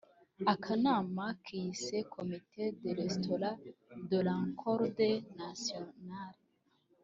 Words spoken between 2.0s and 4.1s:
Comite de restauration